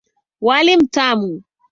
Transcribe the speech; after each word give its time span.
Wali 0.41 0.77
mtamu. 0.77 1.43